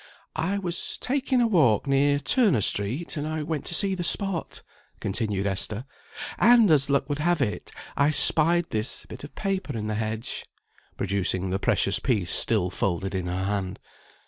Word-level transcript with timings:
"I 0.35 0.57
was 0.57 0.97
taking 0.97 1.41
a 1.41 1.47
walk 1.47 1.85
near 1.85 2.17
Turner 2.17 2.61
Street, 2.61 3.17
and 3.17 3.27
I 3.27 3.43
went 3.43 3.65
to 3.65 3.75
see 3.75 3.93
the 3.93 4.03
spot," 4.03 4.63
continued 4.99 5.45
Esther, 5.45 5.85
"and, 6.39 6.71
as 6.71 6.89
luck 6.89 7.07
would 7.07 7.19
have 7.19 7.39
it, 7.39 7.71
I 7.95 8.09
spied 8.09 8.71
this 8.71 9.05
bit 9.05 9.23
of 9.23 9.35
paper 9.35 9.77
in 9.77 9.85
the 9.85 9.93
hedge," 9.93 10.47
producing 10.97 11.51
the 11.51 11.59
precious 11.59 11.99
piece 11.99 12.31
still 12.31 12.71
folded 12.71 13.13
in 13.13 13.27
her 13.27 13.45
hand. 13.45 13.77